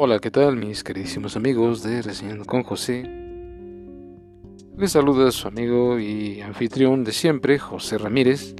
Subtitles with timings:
[0.00, 3.02] Hola, ¿qué tal mis queridísimos amigos de Reseñando con José?
[4.76, 8.54] Les saluda su amigo y anfitrión de siempre, José Ramírez.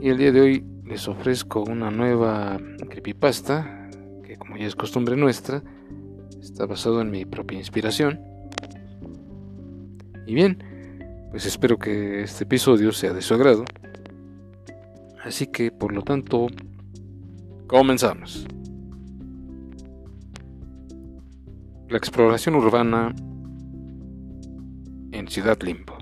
[0.00, 2.58] Y el día de hoy les ofrezco una nueva
[2.88, 3.90] creepypasta,
[4.24, 5.62] que como ya es costumbre nuestra,
[6.40, 8.22] está basado en mi propia inspiración.
[10.26, 10.64] Y bien,
[11.30, 13.66] pues espero que este episodio sea de su agrado.
[15.22, 16.46] Así que, por lo tanto,
[17.66, 18.46] comenzamos.
[21.88, 23.14] La exploración urbana
[25.12, 25.94] en Ciudad Limbo.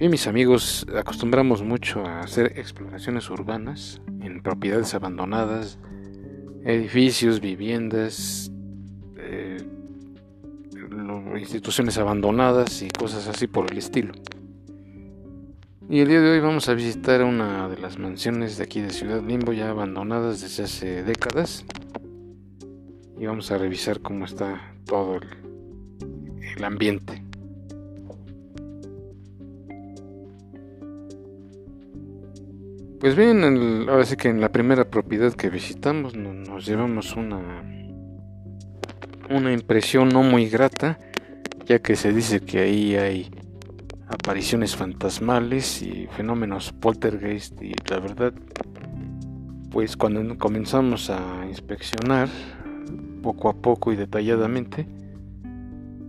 [0.00, 5.78] y mis amigos acostumbramos mucho a hacer exploraciones urbanas en propiedades abandonadas,
[6.64, 8.52] edificios, viviendas,
[9.16, 9.58] eh,
[11.36, 14.12] instituciones abandonadas y cosas así por el estilo.
[15.90, 18.90] Y el día de hoy vamos a visitar una de las mansiones de aquí de
[18.90, 21.64] Ciudad Limbo ya abandonadas desde hace décadas.
[23.18, 25.18] Y vamos a revisar cómo está todo
[26.56, 27.24] el, ambiente.
[33.00, 33.42] Pues bien,
[33.88, 37.62] ahora sí que en la primera propiedad que visitamos nos llevamos una,
[39.30, 40.98] una impresión no muy grata,
[41.64, 43.30] ya que se dice que ahí hay
[44.28, 48.34] apariciones fantasmales y fenómenos poltergeist y la verdad
[49.70, 52.28] pues cuando comenzamos a inspeccionar
[53.22, 54.86] poco a poco y detalladamente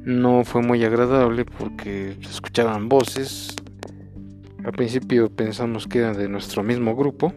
[0.03, 3.55] no fue muy agradable porque se escuchaban voces.
[4.65, 7.33] Al principio pensamos que eran de nuestro mismo grupo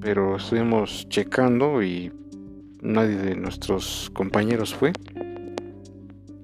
[0.00, 2.10] pero estuvimos checando y
[2.80, 4.94] nadie de nuestros compañeros fue.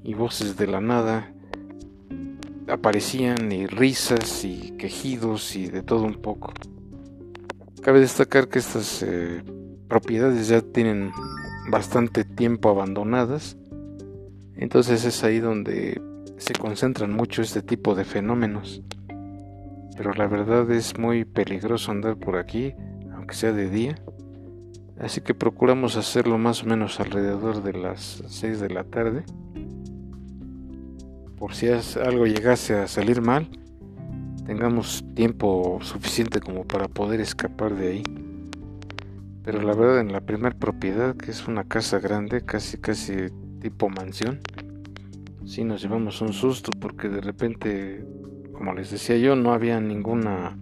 [0.03, 1.34] Y voces de la nada
[2.69, 6.53] aparecían y risas y quejidos y de todo un poco.
[7.83, 9.43] Cabe destacar que estas eh,
[9.89, 11.13] propiedades ya tienen
[11.69, 13.57] bastante tiempo abandonadas,
[14.57, 16.01] entonces es ahí donde
[16.39, 18.83] se concentran mucho este tipo de fenómenos.
[19.97, 22.75] Pero la verdad es muy peligroso andar por aquí,
[23.15, 23.95] aunque sea de día.
[24.99, 29.25] Así que procuramos hacerlo más o menos alrededor de las 6 de la tarde
[31.45, 33.51] por si algo llegase a salir mal,
[34.47, 38.03] tengamos tiempo suficiente como para poder escapar de ahí.
[39.43, 43.27] Pero la verdad en la primera propiedad, que es una casa grande, casi casi
[43.61, 44.41] tipo mansión,
[45.45, 48.03] sí nos llevamos un susto porque de repente,
[48.55, 50.57] como les decía yo, no había ninguna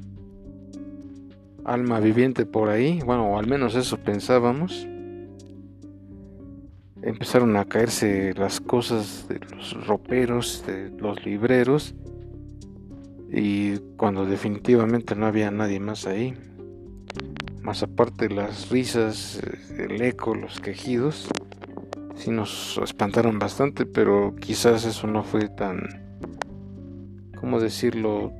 [1.64, 4.88] alma viviente por ahí, bueno, al menos eso pensábamos
[7.02, 11.94] empezaron a caerse las cosas de los roperos, de los libreros,
[13.30, 16.34] y cuando definitivamente no había nadie más ahí,
[17.62, 19.40] más aparte las risas,
[19.76, 21.28] el eco, los quejidos,
[22.14, 25.80] sí nos espantaron bastante, pero quizás eso no fue tan,
[27.38, 28.32] ¿cómo decirlo?,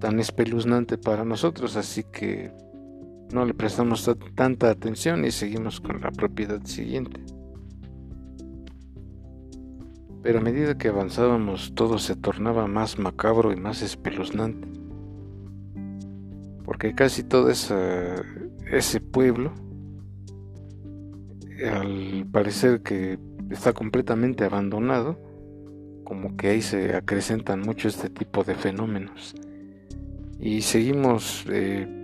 [0.00, 2.50] tan espeluznante para nosotros, así que
[3.32, 7.20] no le prestamos tanta atención y seguimos con la propiedad siguiente.
[10.22, 14.68] Pero a medida que avanzábamos todo se tornaba más macabro y más espeluznante.
[16.64, 19.52] Porque casi todo ese pueblo,
[21.64, 23.18] al parecer que
[23.50, 25.18] está completamente abandonado,
[26.04, 29.34] como que ahí se acrecentan mucho este tipo de fenómenos.
[30.38, 32.01] Y seguimos eh,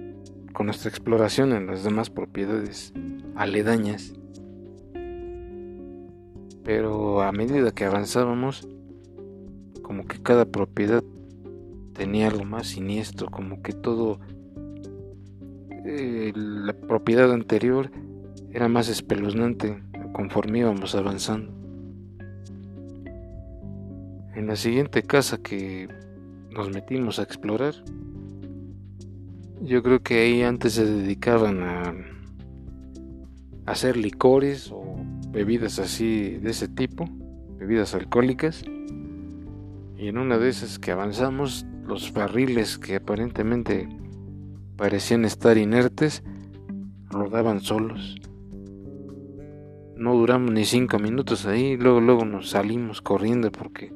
[0.53, 2.93] con nuestra exploración en las demás propiedades
[3.37, 4.15] aledañas.
[6.65, 8.69] Pero a medida que avanzábamos,
[9.83, 11.03] como que cada propiedad
[11.95, 14.21] tenía algo más siniestro, como que todo
[15.85, 17.91] eh, la propiedad anterior
[18.53, 19.83] era más espeluznante
[20.13, 21.53] conforme íbamos avanzando.
[24.35, 25.89] En la siguiente casa que
[26.51, 27.75] nos metimos a explorar,
[29.63, 31.95] yo creo que ahí antes se dedicaban a,
[33.67, 34.97] hacer licores o
[35.31, 37.05] bebidas así de ese tipo,
[37.59, 38.65] bebidas alcohólicas.
[39.97, 43.89] Y en una de esas que avanzamos, los barriles que aparentemente
[44.77, 46.23] parecían estar inertes,
[47.11, 48.17] rodaban solos.
[49.97, 53.93] No duramos ni cinco minutos ahí, luego luego nos salimos corriendo porque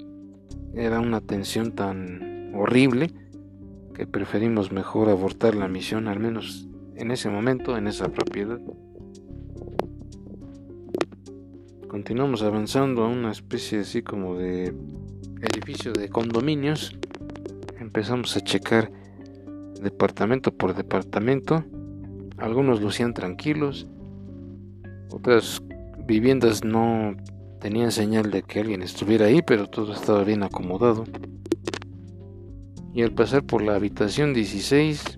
[0.74, 3.10] era una tensión tan horrible
[3.94, 8.60] que preferimos mejor abortar la misión, al menos en ese momento, en esa propiedad.
[11.88, 14.74] Continuamos avanzando a una especie así como de
[15.42, 16.96] edificio de condominios.
[17.78, 18.90] Empezamos a checar
[19.80, 21.64] departamento por departamento.
[22.38, 23.86] Algunos lucían tranquilos,
[25.10, 25.62] otras
[26.06, 27.14] viviendas no
[27.60, 31.04] tenían señal de que alguien estuviera ahí, pero todo estaba bien acomodado.
[32.94, 35.16] Y al pasar por la habitación 16,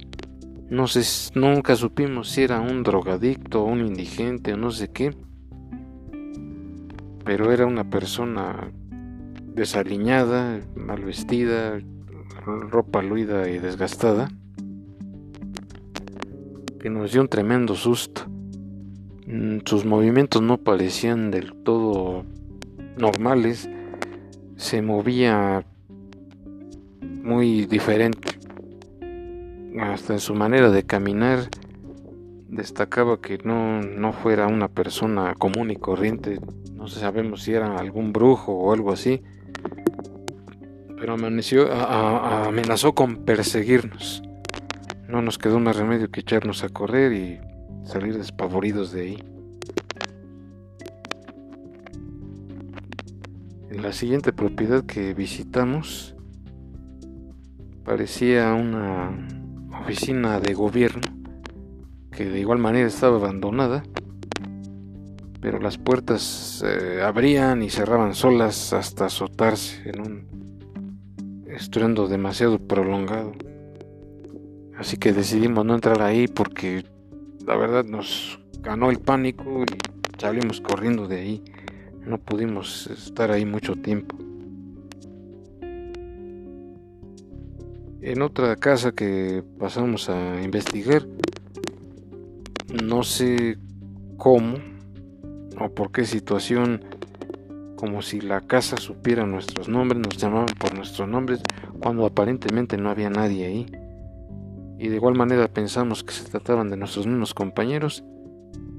[0.71, 0.87] no
[1.35, 5.15] nunca supimos si era un drogadicto, un indigente o no sé qué.
[7.25, 8.71] Pero era una persona
[9.55, 11.81] desaliñada, mal vestida,
[12.45, 14.29] ropa luida y desgastada,
[16.81, 18.27] que nos dio un tremendo susto.
[19.27, 22.25] Mm, sus movimientos no parecían del todo
[22.99, 23.69] normales,
[24.57, 25.65] se movía
[27.25, 28.39] muy diferente.
[29.81, 31.49] Hasta en su manera de caminar
[32.49, 36.39] destacaba que no, no fuera una persona común y corriente.
[36.75, 39.23] No sabemos si era algún brujo o algo así.
[40.97, 44.23] Pero amaneció, amenazó con perseguirnos.
[45.09, 47.41] No nos quedó más remedio que echarnos a correr y
[47.85, 49.25] salir despavoridos de ahí.
[53.71, 56.14] En la siguiente propiedad que visitamos
[57.85, 59.13] parecía una
[59.83, 61.03] oficina de gobierno
[62.11, 63.83] que de igual manera estaba abandonada,
[65.41, 73.33] pero las puertas se abrían y cerraban solas hasta azotarse en un estruendo demasiado prolongado.
[74.79, 76.85] Así que decidimos no entrar ahí porque
[77.47, 81.45] la verdad nos ganó el pánico y salimos corriendo de ahí.
[82.07, 84.17] No pudimos estar ahí mucho tiempo.
[88.07, 91.07] En otra casa que pasamos a investigar,
[92.85, 93.57] no sé
[94.19, 94.59] cómo
[95.59, 96.85] o por qué situación,
[97.77, 101.41] como si la casa supiera nuestros nombres, nos llamaban por nuestros nombres
[101.81, 103.67] cuando aparentemente no había nadie ahí.
[104.79, 108.05] Y de igual manera pensamos que se trataban de nuestros mismos compañeros,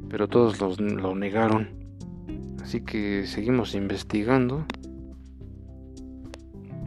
[0.08, 1.70] pero todos los, lo negaron.
[2.62, 4.68] Así que seguimos investigando.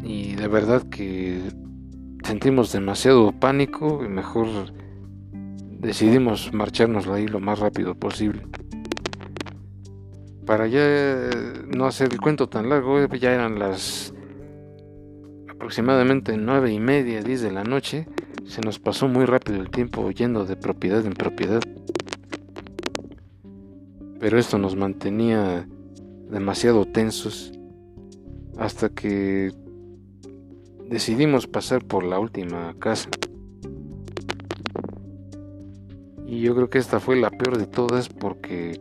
[0.04, 1.40] Y de verdad que
[2.28, 4.48] sentimos demasiado pánico y mejor
[5.80, 8.42] decidimos marcharnos ahí lo más rápido posible.
[10.44, 11.30] Para ya
[11.74, 14.12] no hacer el cuento tan largo, ya eran las
[15.48, 18.06] aproximadamente nueve y media, diez de la noche
[18.44, 21.62] se nos pasó muy rápido el tiempo yendo de propiedad en propiedad.
[24.20, 25.66] Pero esto nos mantenía
[26.30, 27.52] demasiado tensos
[28.58, 29.50] hasta que
[30.88, 33.08] decidimos pasar por la última casa.
[36.26, 38.80] Y yo creo que esta fue la peor de todas porque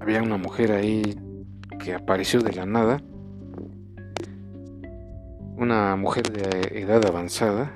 [0.00, 1.16] había una mujer ahí
[1.78, 3.00] que apareció de la nada.
[5.56, 7.72] Una mujer de edad avanzada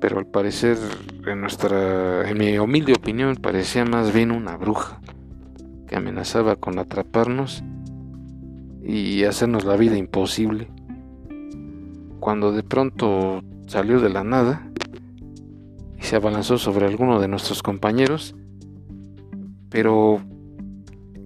[0.00, 0.78] pero al parecer
[1.26, 5.00] en nuestra en mi humilde opinión parecía más bien una bruja
[5.86, 7.62] que amenazaba con atraparnos
[8.82, 10.68] y hacernos la vida imposible.
[12.20, 14.70] Cuando de pronto salió de la nada
[15.98, 18.34] y se abalanzó sobre alguno de nuestros compañeros,
[19.70, 20.20] pero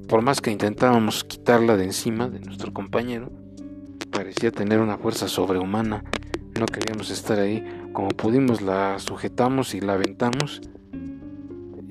[0.09, 3.33] por más que intentábamos quitarla de encima de nuestro compañero,
[4.13, 6.05] parecía tener una fuerza sobrehumana.
[6.59, 10.61] No queríamos estar ahí como pudimos la sujetamos y la aventamos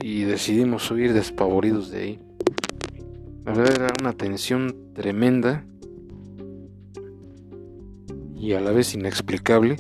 [0.01, 2.19] y decidimos huir despavoridos de ahí.
[3.45, 5.65] La verdad era una tensión tremenda
[8.43, 9.77] y a la vez inexplicable,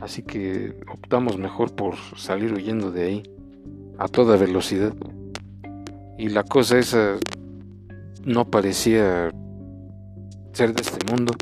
[0.00, 3.22] así que optamos mejor por salir huyendo de ahí
[3.98, 4.94] a toda velocidad.
[6.16, 7.16] Y la cosa esa
[8.24, 9.32] no parecía
[10.52, 11.32] ser de este mundo.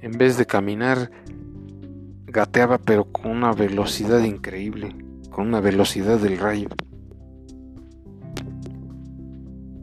[0.00, 1.10] En vez de caminar
[2.24, 4.96] gateaba pero con una velocidad increíble,
[5.30, 6.70] con una velocidad del rayo.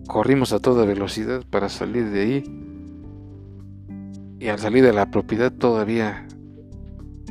[0.08, 2.63] Corrimos a toda velocidad para salir de ahí
[4.44, 6.28] y al salir de la propiedad todavía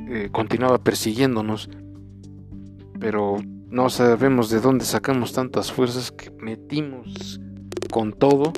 [0.09, 1.69] eh, continuaba persiguiéndonos,
[2.99, 3.37] pero
[3.69, 7.39] no sabemos de dónde sacamos tantas fuerzas que metimos
[7.91, 8.55] con todo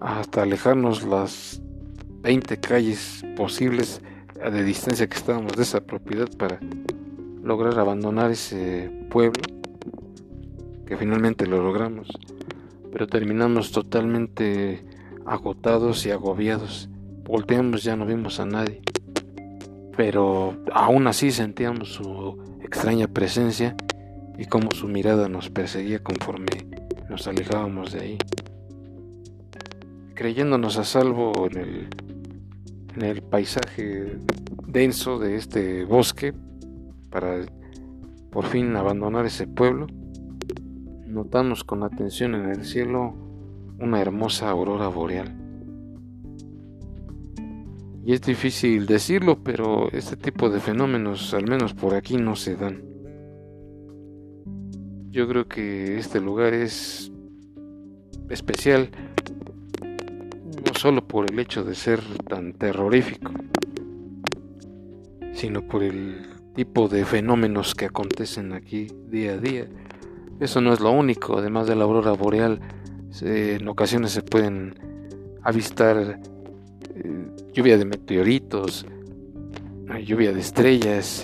[0.00, 1.60] hasta alejarnos las
[2.22, 4.00] 20 calles posibles
[4.36, 6.60] de distancia que estábamos de esa propiedad para
[7.42, 9.42] lograr abandonar ese pueblo,
[10.86, 12.08] que finalmente lo logramos,
[12.90, 14.82] pero terminamos totalmente
[15.26, 16.88] agotados y agobiados.
[17.24, 18.82] Volteamos, ya no vimos a nadie,
[19.96, 23.76] pero aún así sentíamos su extraña presencia
[24.38, 26.66] y como su mirada nos perseguía conforme
[27.08, 28.18] nos alejábamos de ahí.
[30.14, 31.88] Creyéndonos a salvo en el
[32.96, 34.18] en el paisaje
[34.66, 36.34] denso de este bosque
[37.10, 37.40] para
[38.30, 39.86] por fin abandonar ese pueblo,
[41.06, 43.14] notamos con atención en el cielo
[43.78, 45.41] una hermosa aurora boreal.
[48.04, 52.56] Y es difícil decirlo, pero este tipo de fenómenos, al menos por aquí, no se
[52.56, 52.82] dan.
[55.10, 57.12] Yo creo que este lugar es
[58.28, 58.90] especial
[59.82, 63.30] no solo por el hecho de ser tan terrorífico,
[65.32, 69.68] sino por el tipo de fenómenos que acontecen aquí día a día.
[70.40, 72.60] Eso no es lo único, además de la aurora boreal,
[73.20, 74.74] en ocasiones se pueden
[75.42, 76.20] avistar
[77.04, 78.86] eh, lluvia de meteoritos,
[80.04, 81.22] lluvia de estrellas,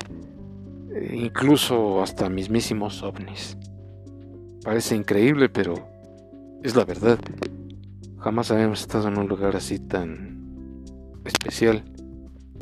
[0.92, 3.56] eh, incluso hasta mismísimos ovnis.
[4.64, 5.74] Parece increíble, pero
[6.62, 7.18] es la verdad.
[8.18, 10.84] Jamás habíamos estado en un lugar así tan
[11.24, 11.84] especial,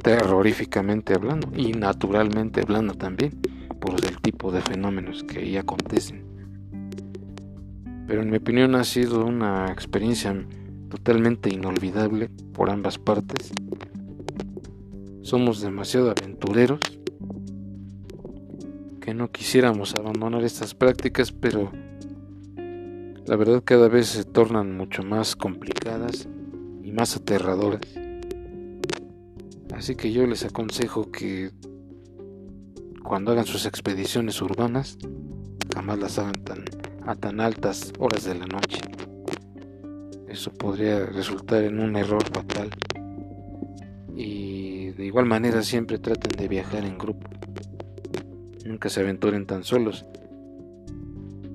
[0.03, 3.33] terroríficamente hablando y naturalmente hablando también,
[3.81, 6.25] por el tipo de fenómenos que ahí acontecen.
[8.07, 10.37] Pero en mi opinión ha sido una experiencia
[10.88, 13.52] totalmente inolvidable por ambas partes.
[15.23, 16.81] Somos demasiado aventureros
[19.00, 21.71] que no quisiéramos abandonar estas prácticas, pero
[23.26, 26.28] la verdad cada vez se tornan mucho más complicadas
[26.83, 27.83] y más aterradoras.
[29.75, 31.50] Así que yo les aconsejo que
[33.02, 34.99] cuando hagan sus expediciones urbanas,
[35.75, 36.64] jamás las hagan tan,
[37.05, 38.81] a tan altas horas de la noche.
[40.37, 42.69] Eso podría resultar en un error fatal.
[44.14, 47.26] Y de igual manera siempre traten de viajar en grupo.
[48.66, 50.05] Nunca se aventuren tan solos.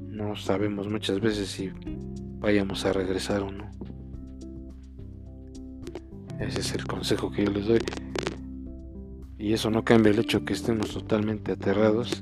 [0.09, 1.71] No sabemos muchas veces si
[2.39, 3.69] vayamos a regresar o no.
[6.39, 7.81] Ese es el consejo que yo les doy.
[9.37, 12.19] Y eso no cambia el hecho que estemos totalmente aterrados.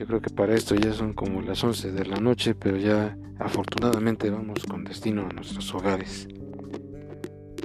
[0.00, 3.16] Yo creo que para esto ya son como las 11 de la noche, pero ya
[3.40, 6.28] Afortunadamente vamos con destino a nuestros hogares.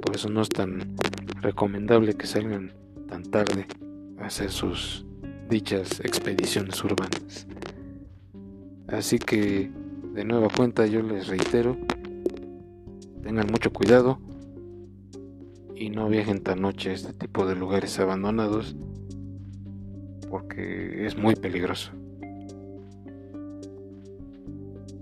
[0.02, 0.96] Por eso no es tan
[1.42, 2.72] recomendable que salgan
[3.08, 3.66] tan tarde
[4.18, 5.04] a hacer sus
[5.50, 7.46] dichas expediciones urbanas.
[8.88, 9.70] Así que
[10.14, 11.76] de nueva cuenta yo les reitero,
[13.22, 14.18] tengan mucho cuidado
[15.74, 18.74] y no viajen tan noche a este tipo de lugares abandonados
[20.30, 21.92] porque es muy peligroso.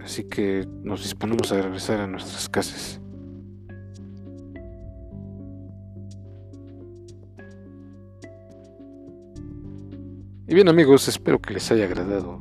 [0.05, 3.01] Así que nos disponemos a regresar a nuestras casas.
[10.47, 12.39] Y bien amigos, espero que les haya agradado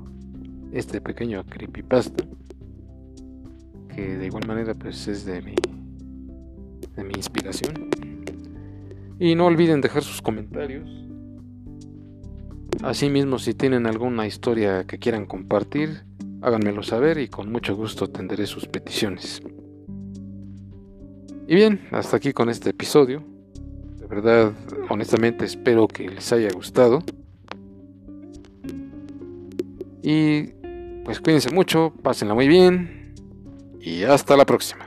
[0.74, 2.25] este pequeño creepypasta,
[3.96, 5.55] que de igual manera pues es de mi,
[6.98, 7.89] de mi inspiración.
[9.20, 10.89] Y no olviden dejar sus comentarios.
[12.82, 16.03] Asimismo, si tienen alguna historia que quieran compartir,
[16.43, 19.41] háganmelo saber y con mucho gusto atenderé sus peticiones.
[21.47, 23.23] Y bien, hasta aquí con este episodio.
[23.97, 24.51] De verdad,
[24.89, 27.00] honestamente espero que les haya gustado.
[30.01, 30.47] Y
[31.05, 33.13] pues cuídense mucho, pásenla muy bien
[33.79, 34.82] y hasta la próxima.